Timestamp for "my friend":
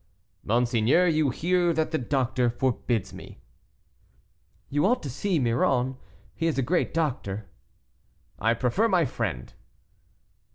8.87-9.53